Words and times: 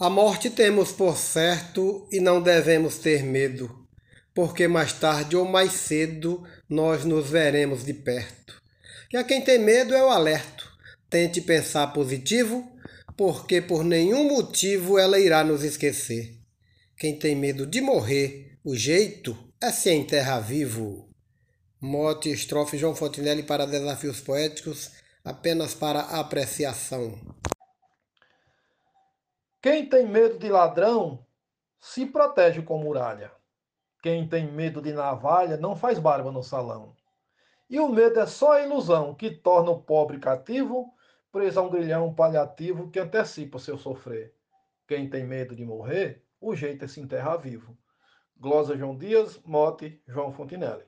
A 0.00 0.08
morte 0.08 0.48
temos 0.48 0.92
por 0.92 1.14
certo 1.18 2.08
e 2.10 2.20
não 2.20 2.40
devemos 2.40 2.96
ter 2.96 3.22
medo, 3.22 3.86
porque 4.32 4.66
mais 4.66 4.94
tarde 4.94 5.36
ou 5.36 5.44
mais 5.44 5.72
cedo 5.72 6.42
nós 6.66 7.04
nos 7.04 7.28
veremos 7.28 7.84
de 7.84 7.92
perto. 7.92 8.62
E 9.12 9.18
a 9.18 9.22
quem 9.22 9.42
tem 9.42 9.58
medo 9.58 9.94
é 9.94 10.02
o 10.02 10.08
alerto. 10.08 10.66
Tente 11.10 11.42
pensar 11.42 11.88
positivo, 11.88 12.66
porque 13.14 13.60
por 13.60 13.84
nenhum 13.84 14.26
motivo 14.26 14.98
ela 14.98 15.18
irá 15.18 15.44
nos 15.44 15.62
esquecer. 15.62 16.34
Quem 16.96 17.18
tem 17.18 17.36
medo 17.36 17.66
de 17.66 17.82
morrer, 17.82 18.56
o 18.64 18.74
jeito 18.74 19.36
é 19.60 19.70
se 19.70 19.90
enterrar 19.90 20.40
vivo. 20.40 21.10
Mote, 21.78 22.30
estrofe 22.30 22.78
João 22.78 22.94
Fontinelli 22.96 23.42
para 23.42 23.66
desafios 23.66 24.18
poéticos, 24.18 24.92
apenas 25.22 25.74
para 25.74 26.00
apreciação. 26.00 27.20
Quem 29.62 29.86
tem 29.86 30.06
medo 30.06 30.38
de 30.38 30.48
ladrão 30.48 31.26
se 31.78 32.06
protege 32.06 32.62
com 32.62 32.78
muralha. 32.78 33.30
Quem 34.02 34.26
tem 34.26 34.50
medo 34.50 34.80
de 34.80 34.90
navalha 34.90 35.58
não 35.58 35.76
faz 35.76 35.98
barba 35.98 36.32
no 36.32 36.42
salão. 36.42 36.96
E 37.68 37.78
o 37.78 37.86
medo 37.86 38.18
é 38.18 38.26
só 38.26 38.52
a 38.52 38.62
ilusão 38.62 39.14
que 39.14 39.30
torna 39.30 39.70
o 39.70 39.82
pobre 39.82 40.18
cativo, 40.18 40.94
preso 41.30 41.60
a 41.60 41.62
um 41.62 41.68
grilhão 41.68 42.14
paliativo 42.14 42.90
que 42.90 42.98
antecipa 42.98 43.58
o 43.58 43.60
seu 43.60 43.76
sofrer. 43.76 44.34
Quem 44.88 45.10
tem 45.10 45.26
medo 45.26 45.54
de 45.54 45.62
morrer, 45.62 46.24
o 46.40 46.56
jeito 46.56 46.86
é 46.86 46.88
se 46.88 46.98
enterrar 46.98 47.38
vivo. 47.38 47.76
Glosa 48.38 48.74
João 48.78 48.96
Dias, 48.96 49.38
Mote, 49.44 50.02
João 50.08 50.32
Fontinelli. 50.32 50.86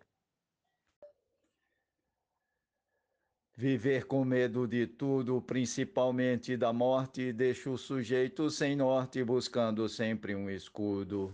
Viver 3.62 4.06
com 4.06 4.24
medo 4.24 4.66
de 4.66 4.88
tudo, 4.88 5.40
principalmente 5.40 6.56
da 6.56 6.72
morte, 6.72 7.32
deixa 7.32 7.70
o 7.70 7.78
sujeito 7.78 8.50
sem 8.50 8.74
norte, 8.74 9.22
buscando 9.22 9.88
sempre 9.88 10.34
um 10.34 10.50
escudo. 10.50 11.32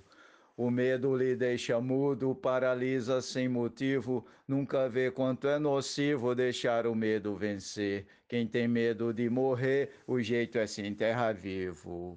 O 0.55 0.71
medo 0.71 1.17
lhe 1.17 1.35
deixa 1.35 1.81
mudo, 1.81 2.35
paralisa 2.35 3.23
sem 3.23 3.49
motivo, 3.49 4.27
nunca 4.47 4.91
vê 4.91 5.11
quanto 5.11 5.49
é 5.49 5.59
nocivo 5.59 6.35
deixar 6.35 6.87
o 6.87 6.95
medo 6.95 7.35
vencer. 7.35 8.07
Quem 8.29 8.47
tem 8.47 8.69
medo 8.69 9.11
de 9.11 9.31
morrer, 9.31 9.93
o 10.07 10.21
jeito 10.21 10.59
é 10.59 10.67
se 10.67 10.83
enterrar 10.83 11.35
vivo. 11.35 12.15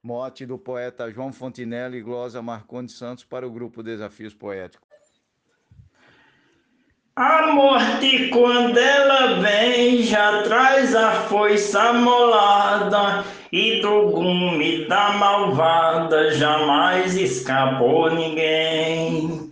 Morte 0.00 0.46
do 0.46 0.56
poeta 0.56 1.10
João 1.10 1.32
Fontinelli 1.32 1.98
e 1.98 2.02
Glosa 2.02 2.40
Marcondes 2.40 2.94
Santos 2.94 3.24
para 3.24 3.44
o 3.44 3.50
grupo 3.50 3.82
Desafios 3.82 4.32
Poéticos. 4.32 4.87
A 7.20 7.48
morte, 7.52 8.28
quando 8.28 8.78
ela 8.78 9.40
vem, 9.40 10.04
já 10.04 10.40
traz 10.44 10.94
a 10.94 11.10
foice 11.22 11.76
amolada, 11.76 13.24
e 13.50 13.80
do 13.82 14.02
gume 14.10 14.84
da 14.84 15.14
malvada 15.14 16.30
jamais 16.30 17.16
escapou 17.16 18.08
ninguém. 18.14 19.50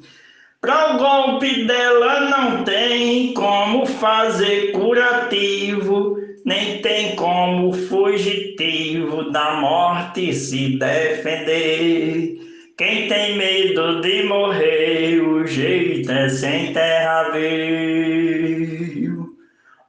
Para 0.61 0.95
o 0.95 0.98
golpe 0.98 1.64
dela 1.64 2.20
não 2.20 2.62
tem 2.62 3.34
como 3.34 3.84
fazer 3.84 4.70
curativo, 4.70 6.19
nem 6.45 6.80
tem 6.80 7.17
como 7.17 7.73
fugitivo 7.73 9.33
da 9.33 9.55
morte 9.55 10.33
se 10.33 10.78
defender. 10.78 12.45
Quem 12.77 13.08
tem 13.08 13.38
medo 13.38 14.02
de 14.02 14.24
morrer, 14.24 15.22
o 15.22 15.46
jeito 15.46 16.12
é 16.12 16.28
sem 16.28 16.74
terra 16.74 17.30
veio. 17.30 19.34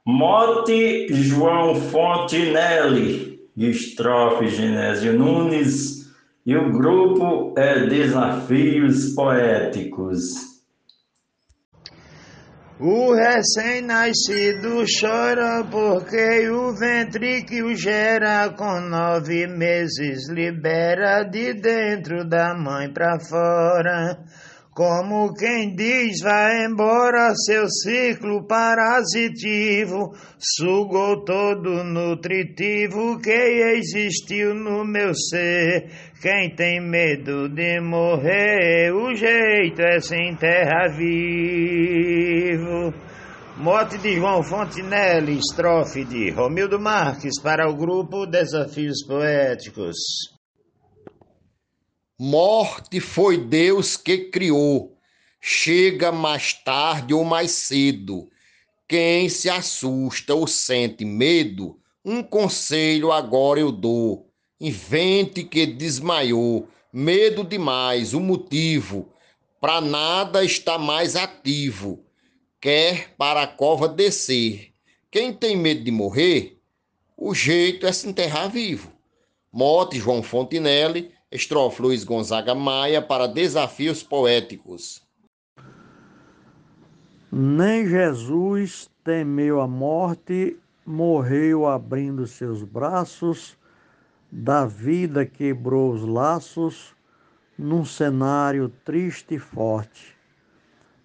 Mote 0.06 1.06
João 1.10 1.74
Fontinelli, 1.74 3.42
estrofe 3.54 4.48
Genésio 4.48 5.12
Nunes, 5.12 6.10
e 6.46 6.56
o 6.56 6.72
grupo 6.72 7.52
é 7.58 7.86
Desafios 7.86 9.12
Poéticos. 9.12 10.57
O 12.80 13.12
recém-nascido 13.12 14.84
chora 15.00 15.64
porque 15.68 16.48
o 16.48 16.72
ventre 16.76 17.42
que 17.42 17.60
o 17.60 17.74
gera 17.74 18.50
com 18.50 18.80
nove 18.88 19.48
meses 19.48 20.30
libera 20.30 21.24
de 21.24 21.54
dentro 21.54 22.24
da 22.24 22.54
mãe 22.54 22.88
para 22.92 23.18
fora. 23.18 24.22
Como 24.72 25.34
quem 25.34 25.74
diz, 25.74 26.20
vai 26.22 26.66
embora 26.66 27.34
seu 27.34 27.68
ciclo 27.68 28.46
parasitivo, 28.46 30.14
sugou 30.38 31.24
todo 31.24 31.82
nutritivo 31.82 33.18
que 33.18 33.74
existiu 33.76 34.54
no 34.54 34.84
meu 34.84 35.12
ser. 35.16 35.90
Quem 36.22 36.54
tem 36.54 36.80
medo 36.80 37.48
de 37.48 37.80
morrer, 37.80 38.92
o 38.92 39.12
jeito 39.16 39.47
é 39.58 40.00
se 40.00 40.14
enterrar 40.14 40.96
vivo. 40.96 41.34
Morte 43.56 43.98
de 43.98 44.14
João 44.14 44.40
Fontinelli, 44.40 45.36
estrofe 45.36 46.04
de 46.04 46.30
Romildo 46.30 46.78
Marques 46.78 47.40
para 47.42 47.68
o 47.68 47.74
grupo 47.74 48.24
Desafios 48.24 49.04
Poéticos. 49.04 49.96
Morte 52.16 53.00
foi 53.00 53.36
Deus 53.36 53.96
que 53.96 54.30
criou, 54.30 54.96
chega 55.40 56.12
mais 56.12 56.52
tarde 56.52 57.12
ou 57.12 57.24
mais 57.24 57.50
cedo. 57.50 58.28
Quem 58.88 59.28
se 59.28 59.50
assusta 59.50 60.34
ou 60.34 60.46
sente 60.46 61.04
medo, 61.04 61.80
um 62.04 62.22
conselho 62.22 63.10
agora 63.10 63.58
eu 63.58 63.72
dou. 63.72 64.30
Invente 64.60 65.42
que 65.42 65.66
desmaiou, 65.66 66.68
medo 66.92 67.42
demais, 67.42 68.14
o 68.14 68.20
motivo, 68.20 69.12
para 69.60 69.80
nada 69.80 70.44
está 70.44 70.78
mais 70.78 71.16
ativo. 71.16 72.04
Quer 72.60 73.14
para 73.16 73.42
a 73.42 73.46
cova 73.46 73.88
descer. 73.88 74.72
Quem 75.10 75.32
tem 75.32 75.56
medo 75.56 75.84
de 75.84 75.90
morrer, 75.90 76.58
o 77.16 77.34
jeito 77.34 77.86
é 77.86 77.92
se 77.92 78.08
enterrar 78.08 78.50
vivo. 78.50 78.92
Mote 79.52 79.98
João 79.98 80.22
Fontinelli 80.22 81.12
Estrofe 81.30 81.82
Luiz 81.82 82.04
Gonzaga 82.04 82.54
Maia 82.54 83.02
para 83.02 83.26
Desafios 83.26 84.02
Poéticos. 84.02 85.02
Nem 87.30 87.86
Jesus 87.86 88.88
temeu 89.04 89.60
a 89.60 89.68
morte, 89.68 90.56
morreu 90.86 91.66
abrindo 91.66 92.26
seus 92.26 92.62
braços, 92.62 93.58
da 94.32 94.64
vida 94.64 95.26
quebrou 95.26 95.92
os 95.92 96.02
laços, 96.02 96.94
num 97.58 97.84
cenário 97.84 98.68
triste 98.84 99.34
e 99.34 99.38
forte. 99.38 100.16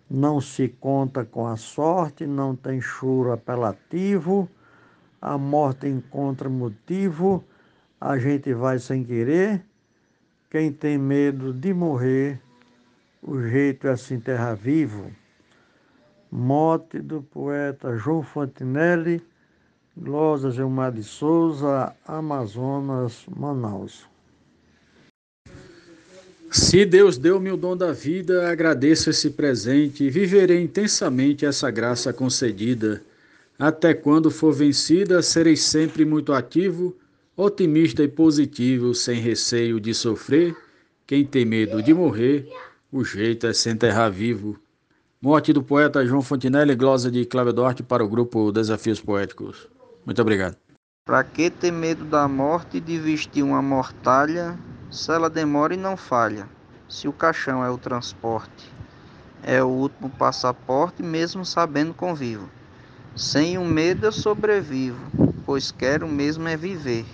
Não 0.10 0.40
se 0.40 0.68
conta 0.68 1.26
com 1.26 1.48
a 1.48 1.58
sorte, 1.58 2.28
não 2.28 2.56
tem 2.56 2.80
choro 2.80 3.32
apelativo, 3.32 4.48
a 5.20 5.38
morte 5.38 5.88
encontra 5.88 6.48
motivo, 6.48 7.44
a 8.00 8.18
gente 8.18 8.54
vai 8.54 8.78
sem 8.78 9.04
querer 9.04 9.66
quem 10.54 10.72
tem 10.72 11.00
medo 11.00 11.52
de 11.52 11.74
morrer, 11.74 12.40
o 13.24 13.42
jeito 13.42 13.88
é 13.88 13.98
se 13.98 14.14
enterrar 14.14 14.56
vivo. 14.56 15.12
Mote 16.32 17.00
do 17.00 17.24
poeta 17.24 17.98
João 17.98 18.22
Fontinelli, 18.22 19.20
Glosa 19.98 20.52
Gilmar 20.52 20.92
de 20.92 21.02
Souza, 21.02 21.96
Amazonas, 22.06 23.26
Manaus. 23.36 24.08
Se 26.54 26.86
Deus 26.86 27.18
deu-me 27.18 27.52
o 27.52 27.58
dom 27.58 27.76
da 27.76 27.92
vida, 27.92 28.48
agradeço 28.48 29.10
esse 29.10 29.32
presente 29.32 30.04
e 30.04 30.10
viverei 30.10 30.62
intensamente 30.62 31.46
essa 31.46 31.72
graça 31.72 32.14
concedida. 32.14 33.02
Até 33.58 33.94
quando 33.94 34.30
for 34.30 34.54
vencida, 34.54 35.22
serei 35.22 35.58
sempre 35.58 36.06
muito 36.06 36.32
ativo 36.32 36.96
Otimista 37.36 38.04
e 38.04 38.08
positivo, 38.08 38.94
sem 38.94 39.20
receio 39.20 39.80
de 39.80 39.92
sofrer, 39.92 40.56
quem 41.08 41.26
tem 41.26 41.44
medo 41.44 41.82
de 41.82 41.92
morrer, 41.92 42.48
o 42.92 43.04
jeito 43.04 43.48
é 43.48 43.54
se 43.54 43.72
enterrar 43.72 44.12
vivo. 44.12 44.60
Morte 45.20 45.52
do 45.52 45.64
poeta 45.64 46.06
João 46.06 46.22
Fontinelli, 46.22 46.76
glosa 46.76 47.10
de 47.10 47.26
Cláudio 47.26 47.54
Duarte 47.54 47.82
para 47.82 48.06
o 48.06 48.08
grupo 48.08 48.52
Desafios 48.52 49.02
Poéticos. 49.02 49.68
Muito 50.06 50.22
obrigado. 50.22 50.56
Para 51.04 51.24
que 51.24 51.50
ter 51.50 51.72
medo 51.72 52.06
da 52.06 52.28
morte 52.28 52.80
de 52.80 53.00
vestir 53.00 53.42
uma 53.42 53.64
mortalha, 53.64 54.56
se 54.94 55.12
ela 55.12 55.28
demora 55.28 55.74
e 55.74 55.78
não 55.78 55.98
falha? 55.98 56.48
Se 56.88 57.08
o 57.08 57.12
caixão 57.12 57.66
é 57.66 57.70
o 57.70 57.80
transporte, 57.80 58.72
é 59.42 59.62
o 59.64 59.68
último 59.68 60.08
passaporte, 60.08 61.02
mesmo 61.02 61.44
sabendo 61.44 61.96
convivo. 61.96 62.48
Sem 63.16 63.58
o 63.58 63.66
medo 63.66 64.06
eu 64.06 64.12
sobrevivo, 64.12 65.00
pois 65.48 65.72
quero 65.72 66.08
mesmo 66.08 66.48
é 66.48 66.56
viver. 66.56 67.06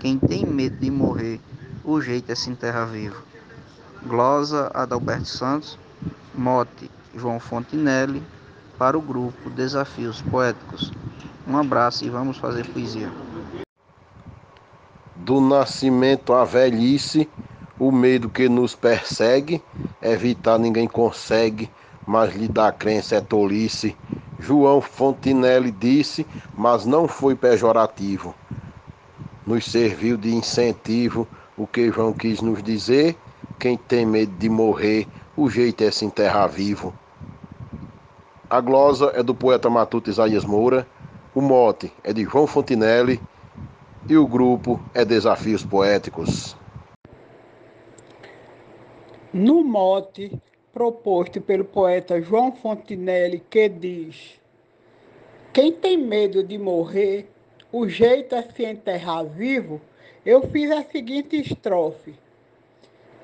Quem 0.00 0.18
tem 0.18 0.46
medo 0.46 0.78
de 0.78 0.90
morrer, 0.90 1.38
o 1.84 2.00
jeito 2.00 2.32
é 2.32 2.34
se 2.34 2.48
enterrar 2.48 2.88
vivo. 2.88 3.22
Glosa 4.06 4.70
Adalberto 4.72 5.28
Santos, 5.28 5.78
mote 6.34 6.90
João 7.14 7.38
Fontinelli, 7.38 8.22
para 8.78 8.96
o 8.96 9.02
grupo 9.02 9.50
Desafios 9.50 10.22
Poéticos. 10.22 10.90
Um 11.46 11.58
abraço 11.58 12.06
e 12.06 12.08
vamos 12.08 12.38
fazer 12.38 12.66
poesia. 12.68 13.10
Do 15.22 15.40
nascimento 15.40 16.32
à 16.32 16.44
velhice, 16.44 17.28
o 17.78 17.92
medo 17.92 18.28
que 18.28 18.48
nos 18.48 18.74
persegue, 18.74 19.62
evitar 20.02 20.58
ninguém 20.58 20.88
consegue, 20.88 21.70
mas 22.04 22.34
lhe 22.34 22.48
dá 22.48 22.72
crença 22.72 23.16
é 23.16 23.20
tolice. 23.20 23.96
João 24.40 24.80
Fontinelli 24.80 25.70
disse, 25.70 26.26
mas 26.56 26.84
não 26.84 27.06
foi 27.06 27.36
pejorativo. 27.36 28.34
Nos 29.46 29.70
serviu 29.70 30.16
de 30.16 30.34
incentivo 30.34 31.28
o 31.56 31.68
que 31.68 31.90
João 31.92 32.12
quis 32.12 32.40
nos 32.40 32.60
dizer. 32.60 33.16
Quem 33.60 33.76
tem 33.76 34.04
medo 34.04 34.32
de 34.36 34.48
morrer, 34.48 35.06
o 35.36 35.48
jeito 35.48 35.84
é 35.84 35.90
se 35.92 36.04
enterrar 36.04 36.48
vivo. 36.48 36.92
A 38.50 38.60
glosa 38.60 39.12
é 39.14 39.22
do 39.22 39.34
poeta 39.34 39.70
matuto 39.70 40.10
Isaías 40.10 40.44
Moura, 40.44 40.84
o 41.32 41.40
mote 41.40 41.92
é 42.02 42.12
de 42.12 42.24
João 42.24 42.46
Fontinelli 42.46 43.22
e 44.12 44.18
o 44.18 44.26
grupo 44.26 44.78
é 44.92 45.06
Desafios 45.06 45.64
Poéticos. 45.64 46.54
No 49.32 49.64
mote 49.64 50.38
proposto 50.70 51.40
pelo 51.40 51.64
poeta 51.64 52.20
João 52.20 52.52
Fontinelli, 52.52 53.42
que 53.48 53.70
diz: 53.70 54.38
Quem 55.50 55.72
tem 55.72 55.96
medo 55.96 56.44
de 56.44 56.58
morrer, 56.58 57.26
o 57.72 57.88
jeito 57.88 58.34
é 58.34 58.42
se 58.42 58.66
enterrar 58.66 59.24
vivo, 59.24 59.80
eu 60.26 60.42
fiz 60.50 60.70
a 60.70 60.84
seguinte 60.84 61.40
estrofe: 61.40 62.14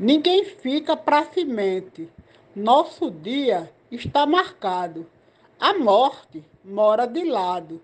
Ninguém 0.01 0.43
fica 0.43 0.97
para 0.97 1.27
semente, 1.27 2.09
nosso 2.57 3.11
dia 3.11 3.71
está 3.91 4.25
marcado. 4.25 5.07
A 5.61 5.75
morte 5.75 6.43
mora 6.65 7.05
de 7.05 7.25
lado, 7.25 7.79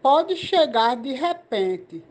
pode 0.00 0.36
chegar 0.36 0.96
de 0.96 1.12
repente. 1.12 2.02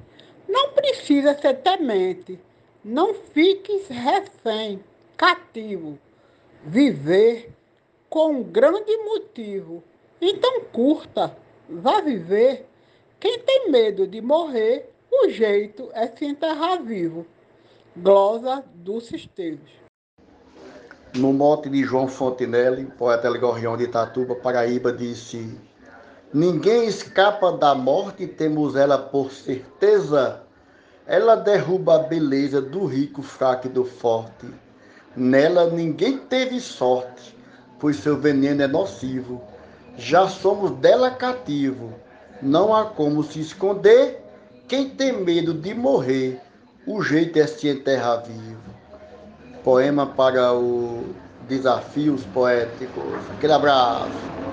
Não 0.48 0.72
precisa 0.72 1.38
ser 1.38 1.56
temente, 1.56 2.40
não 2.84 3.14
fiques 3.14 3.88
refém, 3.88 4.80
cativo. 5.18 5.98
Viver 6.64 7.52
com 8.10 8.32
um 8.32 8.44
grande 8.44 8.96
motivo. 8.98 9.84
Então 10.22 10.62
curta, 10.72 11.36
vá 11.70 12.02
viver. 12.02 12.68
Quem 13.20 13.40
tem 13.40 13.72
medo 13.72 14.08
de 14.08 14.22
morrer, 14.22 14.90
o 15.12 15.30
jeito 15.30 15.90
é 15.94 16.08
se 16.08 16.26
enterrar 16.26 16.82
vivo. 16.82 17.26
Glosa 17.98 18.64
Dulce 18.74 19.16
Esteves. 19.16 19.72
No 21.16 21.32
mote 21.32 21.70
de 21.70 21.82
João 21.84 22.08
Fontinelli, 22.10 22.86
poeta 22.86 23.36
Gorrião 23.38 23.78
de 23.78 23.86
Itatuba, 23.86 24.36
Paraíba, 24.36 24.92
disse 24.92 25.58
Ninguém 26.36 26.86
escapa 26.86 27.54
da 27.54 27.74
morte, 27.74 28.28
temos 28.28 28.76
ela 28.76 28.98
por 28.98 29.32
certeza. 29.32 30.42
Ela 31.08 31.34
derruba 31.38 31.96
a 31.96 32.00
beleza 32.00 32.62
do 32.62 32.86
rico, 32.86 33.22
fraco 33.22 33.68
e 33.68 33.70
do 33.70 33.86
forte. 33.86 34.46
Nela 35.16 35.70
ninguém 35.70 36.18
teve 36.18 36.60
sorte, 36.60 37.34
pois 37.80 37.96
seu 37.96 38.18
veneno 38.18 38.62
é 38.62 38.68
nocivo. 38.68 39.42
Já 39.96 40.28
somos 40.28 40.72
dela 40.72 41.10
cativo, 41.10 41.94
não 42.42 42.76
há 42.76 42.84
como 42.84 43.24
se 43.24 43.40
esconder. 43.40 44.22
Quem 44.68 44.90
tem 44.90 45.14
medo 45.14 45.54
de 45.54 45.74
morrer, 45.74 46.42
o 46.86 47.02
jeito 47.02 47.40
é 47.40 47.48
se 47.48 47.70
enterrar 47.70 48.24
vivo. 48.24 48.60
Poema 49.64 50.06
para 50.06 50.54
o 50.54 51.16
Desafios 51.48 52.26
Poéticos. 52.34 53.14
Aquele 53.32 53.54
abraço. 53.54 54.46